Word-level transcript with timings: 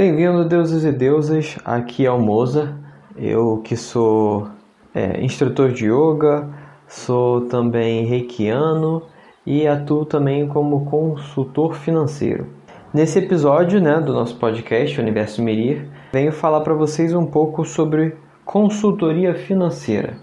Bem-vindo, 0.00 0.46
deuses 0.46 0.82
e 0.82 0.90
deusas. 0.90 1.58
Aqui 1.62 2.06
é 2.06 2.10
o 2.10 2.18
Moza. 2.18 2.74
Eu 3.18 3.58
que 3.62 3.76
sou 3.76 4.48
é, 4.94 5.22
instrutor 5.22 5.72
de 5.72 5.90
yoga, 5.90 6.48
sou 6.88 7.42
também 7.42 8.06
reikiano 8.06 9.02
e 9.44 9.66
atuo 9.66 10.06
também 10.06 10.48
como 10.48 10.86
consultor 10.86 11.74
financeiro. 11.74 12.46
Nesse 12.94 13.18
episódio 13.18 13.78
né, 13.78 14.00
do 14.00 14.14
nosso 14.14 14.38
podcast 14.38 14.98
Universo 14.98 15.42
Mirir, 15.42 15.86
venho 16.10 16.32
falar 16.32 16.62
para 16.62 16.72
vocês 16.72 17.12
um 17.12 17.26
pouco 17.26 17.62
sobre 17.66 18.16
consultoria 18.42 19.34
financeira. 19.34 20.16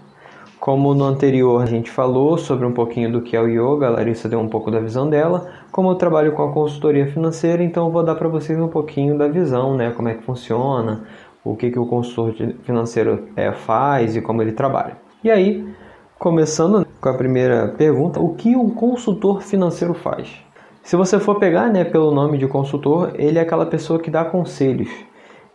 Como 0.60 0.92
no 0.92 1.04
anterior 1.04 1.62
a 1.62 1.66
gente 1.66 1.88
falou 1.88 2.36
sobre 2.36 2.66
um 2.66 2.72
pouquinho 2.72 3.12
do 3.12 3.22
que 3.22 3.36
é 3.36 3.40
o 3.40 3.46
yoga, 3.46 3.86
a 3.86 3.90
Larissa 3.90 4.28
deu 4.28 4.40
um 4.40 4.48
pouco 4.48 4.70
da 4.70 4.80
visão 4.80 5.08
dela. 5.08 5.48
Como 5.70 5.88
eu 5.90 5.94
trabalho 5.94 6.32
com 6.32 6.42
a 6.42 6.52
consultoria 6.52 7.06
financeira, 7.06 7.62
então 7.62 7.86
eu 7.86 7.92
vou 7.92 8.02
dar 8.02 8.16
para 8.16 8.28
vocês 8.28 8.58
um 8.58 8.66
pouquinho 8.66 9.16
da 9.16 9.28
visão, 9.28 9.76
né? 9.76 9.92
Como 9.92 10.08
é 10.08 10.14
que 10.14 10.24
funciona, 10.24 11.04
o 11.44 11.54
que, 11.54 11.70
que 11.70 11.78
o 11.78 11.86
consultor 11.86 12.34
financeiro 12.64 13.28
é, 13.36 13.52
faz 13.52 14.16
e 14.16 14.20
como 14.20 14.42
ele 14.42 14.52
trabalha. 14.52 14.96
E 15.22 15.30
aí, 15.30 15.64
começando 16.18 16.84
com 17.00 17.08
a 17.08 17.14
primeira 17.14 17.68
pergunta, 17.68 18.20
o 18.20 18.34
que 18.34 18.56
um 18.56 18.70
consultor 18.70 19.42
financeiro 19.42 19.94
faz? 19.94 20.42
Se 20.82 20.96
você 20.96 21.20
for 21.20 21.38
pegar 21.38 21.68
né, 21.70 21.84
pelo 21.84 22.10
nome 22.10 22.36
de 22.36 22.48
consultor, 22.48 23.12
ele 23.14 23.38
é 23.38 23.42
aquela 23.42 23.66
pessoa 23.66 24.00
que 24.00 24.10
dá 24.10 24.24
conselhos. 24.24 24.90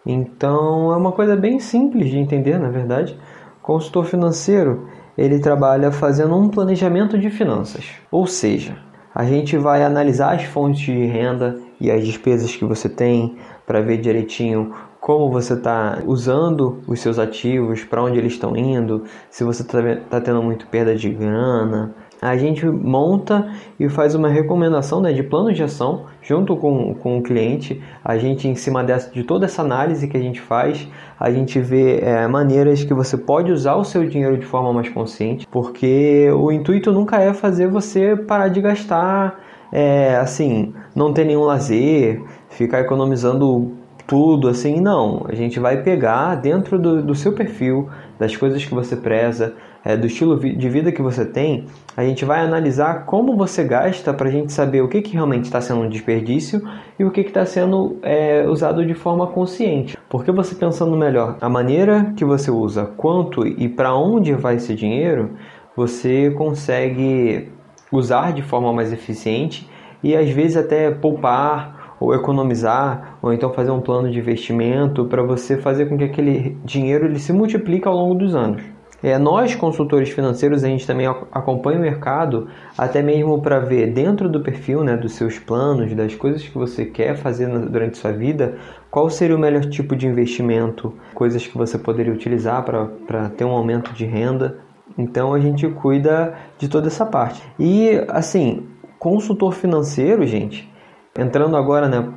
Então 0.06 0.94
é 0.94 0.96
uma 0.96 1.12
coisa 1.12 1.36
bem 1.36 1.60
simples 1.60 2.10
de 2.10 2.18
entender, 2.18 2.58
na 2.58 2.70
verdade. 2.70 3.18
Consultor 3.64 4.04
financeiro 4.04 4.90
ele 5.18 5.40
trabalha 5.40 5.90
fazendo 5.90 6.36
um 6.36 6.50
planejamento 6.50 7.18
de 7.18 7.30
finanças, 7.30 7.86
ou 8.12 8.28
seja, 8.28 8.78
a 9.16 9.24
gente 9.24 9.58
vai 9.58 9.84
analisar 9.84 10.36
as 10.36 10.44
fontes 10.44 10.82
de 10.82 11.06
renda 11.06 11.58
e 11.80 11.90
as 11.90 12.06
despesas 12.06 12.54
que 12.54 12.66
você 12.66 12.90
tem 12.90 13.38
para 13.66 13.80
ver 13.80 13.98
direitinho 13.98 14.74
como 15.00 15.32
você 15.32 15.54
está 15.54 16.02
usando 16.06 16.82
os 16.88 17.00
seus 17.00 17.18
ativos, 17.18 17.86
para 17.86 18.04
onde 18.04 18.18
eles 18.18 18.34
estão 18.34 18.56
indo, 18.56 19.04
se 19.30 19.46
você 19.46 19.62
está 19.62 19.80
tá 20.10 20.20
tendo 20.20 20.44
muito 20.44 20.68
perda 20.68 20.94
de 20.94 21.10
grana, 21.10 21.94
a 22.24 22.38
gente 22.38 22.66
monta 22.66 23.52
e 23.78 23.90
faz 23.90 24.16
uma 24.16 24.30
recomendação 24.30 25.02
né, 25.02 25.12
de 25.12 25.22
plano 25.22 25.52
de 25.52 25.62
ação 25.62 26.06
junto 26.22 26.56
com, 26.56 26.94
com 26.96 27.18
o 27.18 27.22
cliente. 27.22 27.82
A 28.04 28.18
gente, 28.18 28.48
em 28.48 28.56
cima 28.56 28.82
dessa, 28.82 29.12
de 29.12 29.24
toda 29.24 29.46
essa 29.46 29.62
análise 29.62 30.08
que 30.08 30.16
a 30.16 30.20
gente 30.22 30.40
faz, 30.40 30.88
a 31.20 31.30
gente 31.30 31.60
vê 31.60 32.00
é, 32.00 32.26
maneiras 32.28 32.84
que 32.84 32.94
você 32.94 33.18
pode 33.18 33.52
usar 33.52 33.76
o 33.76 33.84
seu 33.84 34.08
dinheiro 34.08 34.38
de 34.38 34.46
forma 34.46 34.72
mais 34.72 34.88
consciente, 34.88 35.46
porque 35.52 36.30
o 36.32 36.50
intuito 36.50 36.94
nunca 36.94 37.18
é 37.20 37.34
fazer 37.34 37.68
você 37.68 38.16
parar 38.16 38.48
de 38.48 38.62
gastar, 38.62 39.40
é, 39.70 40.16
assim, 40.16 40.74
não 40.96 41.12
ter 41.12 41.26
nenhum 41.26 41.44
lazer, 41.44 42.22
ficar 42.50 42.80
economizando 42.80 43.74
tudo 44.08 44.48
assim, 44.48 44.80
não. 44.80 45.26
A 45.28 45.36
gente 45.36 45.60
vai 45.60 45.82
pegar 45.82 46.36
dentro 46.36 46.80
do, 46.80 47.02
do 47.02 47.16
seu 47.16 47.34
perfil, 47.34 47.90
das 48.18 48.36
coisas 48.36 48.64
que 48.64 48.74
você 48.74 48.96
preza, 48.96 49.56
é, 49.84 49.98
do 49.98 50.08
estilo 50.08 50.40
de 50.40 50.70
vida 50.70 50.92
que 50.92 51.02
você 51.02 51.26
tem, 51.26 51.66
a 51.96 52.04
gente 52.04 52.24
vai 52.24 52.40
analisar 52.40 53.06
como 53.06 53.36
você 53.36 53.64
gasta 53.64 54.14
para 54.14 54.30
a 54.30 54.32
gente 54.32 54.52
saber 54.54 54.82
o 54.82 54.88
que, 54.88 55.02
que 55.02 55.14
realmente 55.14 55.46
está 55.46 55.60
sendo 55.60 55.82
um 55.82 55.90
desperdício 55.90 56.62
e 56.98 57.04
o 57.04 57.12
que 57.12 57.22
está 57.22 57.46
sendo 57.46 57.98
é, 58.02 58.46
usado 58.48 58.86
de 58.86 58.94
forma 58.94 59.28
consciente. 59.28 59.98
Porque 60.10 60.32
você 60.32 60.56
pensando 60.56 60.96
melhor 60.96 61.38
a 61.42 61.50
maneira 61.50 62.14
que 62.16 62.24
você 62.24 62.50
usa, 62.50 62.86
quanto 62.98 63.46
e 63.46 63.68
para 63.68 63.94
onde 63.94 64.34
vai 64.34 64.56
esse 64.56 64.74
dinheiro, 64.74 65.32
você 65.76 66.32
consegue 66.32 67.50
usar 67.92 68.32
de 68.32 68.42
forma 68.42 68.72
mais 68.72 68.94
eficiente 68.94 69.70
e 70.04 70.16
às 70.16 70.30
vezes 70.30 70.58
até 70.58 70.92
poupar 70.92 71.96
ou 72.00 72.14
economizar 72.14 73.18
ou 73.22 73.34
então 73.34 73.54
fazer 73.54 73.72
um 73.72 73.80
plano 73.80 74.10
de 74.10 74.20
investimento 74.20 75.06
para 75.06 75.24
você 75.24 75.58
fazer 75.58 75.88
com 75.88 75.98
que 75.98 76.04
aquele 76.04 76.58
dinheiro 76.64 77.06
ele 77.06 77.20
se 77.20 77.32
multiplique 77.32 77.88
ao 77.88 77.96
longo 77.96 78.16
dos 78.16 78.36
anos. 78.36 78.73
É, 79.04 79.18
nós, 79.18 79.54
consultores 79.54 80.10
financeiros, 80.10 80.64
a 80.64 80.68
gente 80.70 80.88
também 80.88 81.06
acompanha 81.06 81.78
o 81.78 81.82
mercado, 81.82 82.48
até 82.78 83.02
mesmo 83.02 83.42
para 83.42 83.60
ver 83.60 83.88
dentro 83.88 84.30
do 84.30 84.40
perfil, 84.40 84.82
né, 84.82 84.96
dos 84.96 85.12
seus 85.12 85.38
planos, 85.38 85.94
das 85.94 86.16
coisas 86.16 86.42
que 86.42 86.58
você 86.58 86.86
quer 86.86 87.18
fazer 87.18 87.48
durante 87.68 87.98
sua 87.98 88.14
vida, 88.14 88.56
qual 88.90 89.10
seria 89.10 89.36
o 89.36 89.40
melhor 89.40 89.66
tipo 89.66 89.94
de 89.94 90.08
investimento, 90.08 90.94
coisas 91.14 91.46
que 91.46 91.58
você 91.58 91.78
poderia 91.78 92.14
utilizar 92.14 92.64
para 92.64 93.30
ter 93.30 93.44
um 93.44 93.52
aumento 93.52 93.92
de 93.92 94.06
renda. 94.06 94.60
Então 94.98 95.34
a 95.34 95.40
gente 95.40 95.68
cuida 95.68 96.34
de 96.58 96.70
toda 96.70 96.88
essa 96.88 97.06
parte. 97.06 97.44
E 97.60 98.02
assim, 98.08 98.68
consultor 98.98 99.54
financeiro, 99.54 100.26
gente, 100.26 100.72
entrando 101.18 101.58
agora 101.58 101.90
né, 101.90 102.08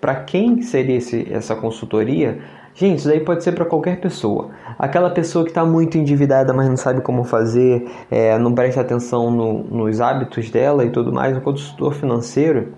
para 0.00 0.14
quem 0.14 0.62
seria 0.62 0.96
esse, 0.96 1.26
essa 1.32 1.56
consultoria, 1.56 2.38
Gente, 2.78 3.00
isso 3.00 3.08
daí 3.08 3.18
pode 3.18 3.42
ser 3.42 3.50
para 3.50 3.64
qualquer 3.64 3.98
pessoa. 4.00 4.50
Aquela 4.78 5.10
pessoa 5.10 5.44
que 5.44 5.50
está 5.50 5.64
muito 5.64 5.98
endividada, 5.98 6.52
mas 6.52 6.68
não 6.68 6.76
sabe 6.76 7.00
como 7.00 7.24
fazer, 7.24 7.90
é, 8.08 8.38
não 8.38 8.54
presta 8.54 8.80
atenção 8.80 9.32
no, 9.32 9.64
nos 9.64 10.00
hábitos 10.00 10.48
dela 10.48 10.84
e 10.84 10.90
tudo 10.90 11.12
mais. 11.12 11.36
O 11.36 11.40
consultor 11.40 11.92
financeiro, 11.92 12.68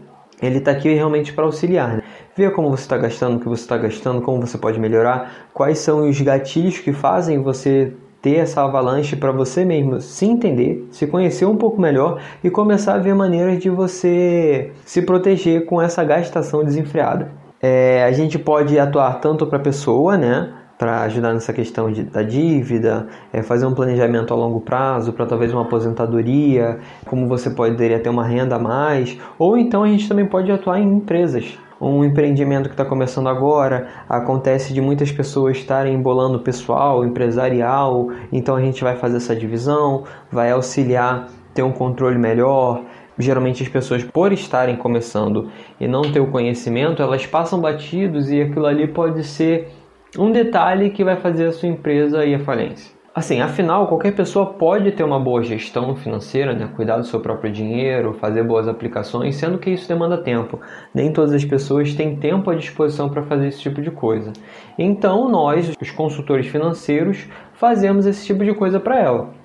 ele 0.41 0.57
está 0.57 0.71
aqui 0.71 0.89
realmente 0.95 1.35
para 1.35 1.45
auxiliar. 1.45 1.99
Né? 1.99 2.03
Ver 2.35 2.51
como 2.55 2.71
você 2.71 2.85
está 2.85 2.97
gastando, 2.97 3.37
o 3.37 3.41
que 3.41 3.47
você 3.47 3.61
está 3.61 3.77
gastando, 3.77 4.23
como 4.23 4.41
você 4.41 4.57
pode 4.57 4.81
melhorar, 4.81 5.51
quais 5.53 5.81
são 5.81 6.09
os 6.09 6.19
gatilhos 6.19 6.79
que 6.79 6.95
fazem 6.95 7.43
você 7.43 7.93
ter 8.23 8.37
essa 8.37 8.65
avalanche 8.65 9.17
para 9.17 9.33
você 9.33 9.67
mesmo 9.67 10.01
se 10.01 10.25
entender, 10.25 10.89
se 10.91 11.07
conhecer 11.07 11.45
um 11.45 11.59
pouco 11.59 11.79
melhor 11.79 12.23
e 12.43 12.49
começar 12.49 12.95
a 12.95 12.99
ver 12.99 13.15
maneiras 13.15 13.63
de 13.63 13.69
você 13.69 14.73
se 14.83 15.03
proteger 15.03 15.67
com 15.67 15.81
essa 15.81 16.03
gastação 16.03 16.65
desenfreada. 16.65 17.50
É, 17.63 18.05
a 18.05 18.13
gente 18.13 18.39
pode 18.39 18.79
atuar 18.79 19.21
tanto 19.21 19.47
para 19.47 19.59
a 19.59 19.61
pessoa, 19.61 20.17
né? 20.17 20.51
Para 20.79 21.03
ajudar 21.03 21.35
nessa 21.35 21.53
questão 21.53 21.93
de, 21.93 22.05
da 22.05 22.23
dívida, 22.23 23.07
é, 23.31 23.43
fazer 23.43 23.67
um 23.67 23.75
planejamento 23.75 24.33
a 24.33 24.37
longo 24.37 24.63
prazo 24.63 25.13
para 25.13 25.27
talvez 25.27 25.53
uma 25.53 25.63
aposentadoria, 25.63 26.79
como 27.05 27.29
você 27.29 27.51
poderia 27.51 28.01
ter 28.01 28.09
uma 28.09 28.25
renda 28.25 28.57
a 28.57 28.59
mais, 28.59 29.19
ou 29.39 29.59
então 29.59 29.83
a 29.83 29.89
gente 29.89 30.09
também 30.09 30.25
pode 30.25 30.51
atuar 30.51 30.81
em 30.81 30.91
empresas, 30.91 31.59
um 31.79 32.03
empreendimento 32.03 32.71
que 32.71 32.75
está 32.75 32.85
começando 32.85 33.29
agora, 33.29 33.89
acontece 34.09 34.73
de 34.73 34.81
muitas 34.81 35.13
pessoas 35.13 35.59
estarem 35.59 35.95
embolando 35.95 36.39
pessoal, 36.41 37.05
empresarial, 37.05 38.09
então 38.33 38.57
a 38.57 38.61
gente 38.63 38.83
vai 38.83 38.97
fazer 38.97 39.19
essa 39.19 39.37
divisão, 39.37 40.05
vai 40.33 40.51
auxiliar 40.51 41.29
ter 41.53 41.63
um 41.63 41.73
controle 41.73 42.19
melhor, 42.19 42.83
geralmente 43.21 43.63
as 43.63 43.69
pessoas, 43.69 44.05
por 44.05 44.33
estarem 44.33 44.77
começando 44.77 45.51
e 45.79 45.87
não 45.87 46.03
ter 46.03 46.21
o 46.21 46.31
conhecimento, 46.31 47.03
elas 47.03 47.27
passam 47.27 47.61
batidos 47.61 48.31
e 48.31 48.41
aquilo 48.41 48.67
ali 48.67 48.89
pode 48.89 49.25
ser 49.25 49.69
um 50.19 50.33
detalhe 50.33 50.91
que 50.91 51.05
vai 51.05 51.17
fazer 51.17 51.47
a 51.47 51.53
sua 51.53 51.69
empresa 51.69 52.25
ir 52.25 52.35
à 52.35 52.39
falência. 52.41 52.99
Assim, 53.13 53.41
afinal, 53.41 53.89
qualquer 53.89 54.15
pessoa 54.15 54.47
pode 54.47 54.93
ter 54.93 55.03
uma 55.03 55.19
boa 55.19 55.43
gestão 55.43 55.97
financeira, 55.97 56.55
né? 56.55 56.71
cuidar 56.77 56.97
do 56.99 57.05
seu 57.05 57.19
próprio 57.19 57.53
dinheiro, 57.53 58.15
fazer 58.15 58.45
boas 58.45 58.69
aplicações, 58.69 59.35
sendo 59.35 59.59
que 59.59 59.69
isso 59.69 59.89
demanda 59.89 60.17
tempo. 60.17 60.61
Nem 60.95 61.13
todas 61.13 61.33
as 61.33 61.45
pessoas 61.45 61.93
têm 61.93 62.15
tempo 62.17 62.51
à 62.51 62.55
disposição 62.55 63.09
para 63.09 63.25
fazer 63.25 63.49
esse 63.49 63.61
tipo 63.61 63.83
de 63.83 63.91
coisa. 63.91 64.33
Então, 64.79 65.29
nós, 65.29 65.75
os 65.81 65.91
consultores 65.91 66.47
financeiros, 66.47 67.27
fazemos 67.55 68.07
esse 68.07 68.25
tipo 68.25 68.45
de 68.45 68.55
coisa 68.55 68.79
para 68.79 69.01
ela 69.01 69.41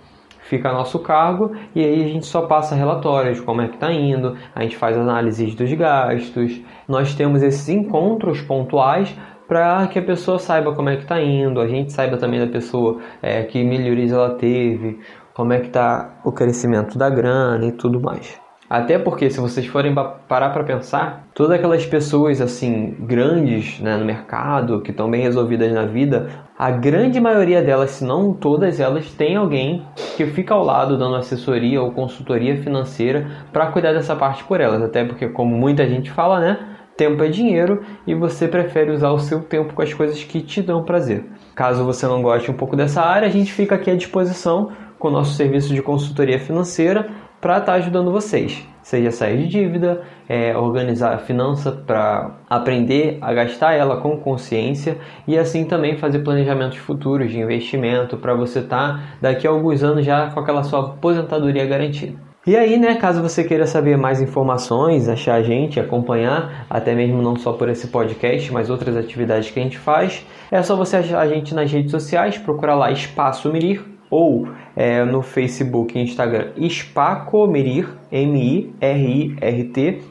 fica 0.46 0.70
a 0.70 0.74
nosso 0.74 1.00
cargo 1.00 1.52
e 1.76 1.84
aí 1.84 2.04
a 2.04 2.08
gente 2.08 2.26
só 2.26 2.44
passa 2.44 2.76
relatórios, 2.76 3.40
como 3.40 3.62
é 3.62 3.68
que 3.68 3.76
está 3.76 3.92
indo, 3.92 4.38
a 4.54 4.62
gente 4.62 4.78
faz 4.78 4.98
análises 4.98 5.54
dos 5.56 5.72
gastos, 5.74 6.62
nós 6.88 7.14
temos 7.14 7.44
esses 7.44 7.68
encontros 7.68 8.42
pontuais 8.42 9.16
para 9.48 9.86
que 9.88 10.00
a 10.00 10.02
pessoa 10.02 10.40
saiba 10.40 10.74
como 10.74 10.90
é 10.90 10.96
que 10.96 11.04
está 11.04 11.22
indo, 11.22 11.60
a 11.60 11.68
gente 11.68 11.92
saiba 11.92 12.18
também 12.18 12.40
da 12.40 12.48
pessoa 12.48 13.00
é, 13.22 13.44
que 13.44 13.64
melhorias 13.64 14.12
ela 14.12 14.32
teve, 14.32 15.00
como 15.34 15.54
é 15.54 15.60
que 15.60 15.68
está 15.68 16.22
o 16.24 16.32
crescimento 16.32 16.98
da 16.98 17.10
grana 17.10 17.66
e 17.66 17.72
tudo 17.72 18.00
mais. 18.00 18.40
Até 18.68 18.98
porque, 18.98 19.30
se 19.30 19.40
vocês 19.40 19.68
forem 19.68 19.94
parar 20.28 20.50
para 20.50 20.64
pensar, 20.64 21.28
todas 21.36 21.52
aquelas 21.52 21.86
pessoas 21.86 22.42
assim 22.42 22.96
grandes 23.00 23.80
né, 23.80 23.96
no 23.96 24.06
mercado, 24.06 24.82
que 24.82 24.90
estão 24.90 25.10
bem 25.10 25.22
resolvidas 25.22 25.72
na 25.72 25.86
vida, 25.86 26.30
a 26.58 26.72
grande 26.72 27.20
maioria 27.20 27.62
delas, 27.62 27.92
se 27.92 28.06
não 28.06 28.34
todas 28.34 28.80
elas, 28.80 29.12
tem 29.12 29.36
alguém 29.36 29.86
que 30.16 30.26
fica 30.26 30.54
ao 30.54 30.64
lado 30.64 30.98
dando 30.98 31.18
assessoria 31.18 31.82
ou 31.82 31.92
consultoria 31.92 32.56
financeira 32.64 33.30
para 33.52 33.68
cuidar 33.68 33.92
dessa 33.92 34.16
parte 34.16 34.42
por 34.46 34.62
elas. 34.62 34.82
Até 34.82 35.04
porque, 35.04 35.28
como 35.28 35.54
muita 35.54 35.86
gente 35.86 36.10
fala, 36.10 36.40
né? 36.40 36.58
Tempo 36.96 37.22
é 37.22 37.28
dinheiro 37.28 37.84
e 38.08 38.16
você 38.16 38.48
prefere 38.48 38.92
usar 38.92 39.12
o 39.12 39.20
seu 39.20 39.42
tempo 39.42 39.74
com 39.74 39.82
as 39.82 39.94
coisas 39.94 40.24
que 40.24 40.40
te 40.40 40.62
dão 40.62 40.86
prazer. 40.86 41.26
Caso 41.54 41.84
você 41.84 42.08
não 42.08 42.22
goste 42.22 42.50
um 42.50 42.54
pouco 42.54 42.78
dessa 42.78 43.02
área, 43.02 43.28
a 43.28 43.32
gente 43.32 43.52
fica 43.52 43.76
aqui 43.76 43.92
à 43.92 43.96
disposição 43.96 44.72
com 44.98 45.10
o 45.10 45.12
nosso 45.12 45.34
serviço 45.34 45.74
de 45.74 45.82
consultoria 45.82 46.40
financeira 46.40 47.10
para 47.42 47.58
estar 47.58 47.74
tá 47.74 47.78
ajudando 47.80 48.14
vocês. 48.14 48.66
Seja 48.86 49.10
sair 49.10 49.38
de 49.40 49.48
dívida, 49.48 50.04
é, 50.30 50.56
organizar 50.56 51.16
a 51.16 51.18
finança 51.18 51.72
para 51.72 52.36
aprender 52.48 53.18
a 53.20 53.34
gastar 53.34 53.74
ela 53.74 53.98
com 53.98 54.16
consciência 54.18 55.00
e 55.28 55.36
assim 55.40 55.66
também 55.66 55.98
fazer 55.98 56.20
planejamentos 56.20 56.78
futuros 56.78 57.32
de 57.32 57.40
investimento 57.40 58.16
para 58.16 58.36
você 58.36 58.60
estar 58.60 58.94
tá, 58.94 59.04
daqui 59.20 59.48
a 59.48 59.50
alguns 59.50 59.82
anos 59.82 60.06
já 60.06 60.30
com 60.30 60.40
aquela 60.40 60.62
sua 60.62 60.82
aposentadoria 60.82 61.66
garantida. 61.66 62.14
E 62.46 62.56
aí, 62.56 62.78
né, 62.78 62.94
caso 62.94 63.24
você 63.24 63.44
queira 63.44 63.66
saber 63.66 63.98
mais 63.98 64.22
informações, 64.22 65.10
achar 65.10 65.34
a 65.34 65.42
gente, 65.42 65.80
acompanhar, 65.80 66.68
até 66.70 66.94
mesmo 66.94 67.24
não 67.24 67.36
só 67.36 67.54
por 67.54 67.68
esse 67.70 67.88
podcast, 67.88 68.54
mas 68.54 68.70
outras 68.70 68.96
atividades 68.96 69.50
que 69.50 69.60
a 69.60 69.64
gente 69.64 69.80
faz, 69.80 70.24
é 70.52 70.62
só 70.62 70.76
você 70.76 70.98
achar 70.98 71.22
a 71.22 71.28
gente 71.28 71.56
nas 71.56 71.72
redes 71.72 71.90
sociais, 71.90 72.38
procurar 72.38 72.76
lá 72.76 72.92
Espaço 72.92 73.52
Mirir 73.52 73.95
ou 74.10 74.48
é, 74.76 75.04
no 75.04 75.22
Facebook 75.22 75.98
e 75.98 76.02
Instagram 76.02 76.50
Spacomirir, 76.70 77.88
M-I-R-I-R-T, 78.12 80.02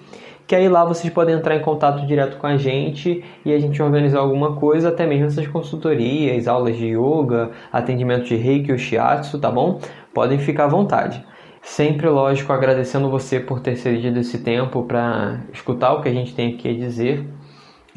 que 0.46 0.55
aí 0.55 0.69
lá 0.69 0.85
vocês 0.85 1.12
podem 1.12 1.35
entrar 1.35 1.56
em 1.56 1.61
contato 1.61 2.06
direto 2.06 2.37
com 2.37 2.46
a 2.46 2.56
gente 2.56 3.25
e 3.44 3.52
a 3.52 3.58
gente 3.58 3.82
organizar 3.82 4.19
alguma 4.19 4.56
coisa, 4.56 4.91
até 4.91 5.06
mesmo 5.06 5.26
essas 5.26 5.46
consultorias, 5.46 6.46
aulas 6.46 6.76
de 6.76 6.88
yoga, 6.88 7.50
atendimento 7.73 8.25
de 8.25 8.37
reiki 8.37 8.70
ou 8.70 8.79
shiatsu, 8.79 9.38
tá 9.38 9.50
bom? 9.50 9.81
Podem 10.12 10.38
ficar 10.38 10.64
à 10.64 10.69
vontade. 10.69 11.25
Sempre, 11.62 12.08
lógico, 12.08 12.52
agradecendo 12.52 13.08
você 13.08 13.41
por 13.41 13.61
ter 13.61 13.76
cedido 13.76 14.20
esse 14.20 14.38
tempo 14.38 14.82
para 14.82 15.41
escutar 15.50 15.94
o 15.94 16.02
que 16.02 16.08
a 16.11 16.12
gente 16.12 16.35
tem 16.35 16.55
aqui 16.55 16.69
a 16.69 16.75
dizer. 16.75 17.26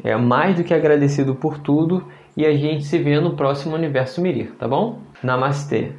É 0.02 0.16
mais 0.16 0.56
do 0.56 0.64
que 0.64 0.72
agradecido 0.72 1.34
por 1.34 1.58
tudo 1.58 2.02
e 2.34 2.46
a 2.46 2.56
gente 2.56 2.84
se 2.84 2.98
vê 2.98 3.20
no 3.20 3.34
próximo 3.34 3.74
Universo 3.74 4.22
Mirir, 4.22 4.52
tá 4.58 4.66
bom? 4.66 5.00
Namastê! 5.22 5.98